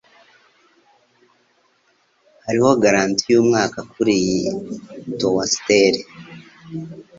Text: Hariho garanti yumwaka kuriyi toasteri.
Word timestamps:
Hariho 2.45 2.69
garanti 2.83 3.23
yumwaka 3.33 3.79
kuriyi 3.91 4.39
toasteri. 5.19 6.01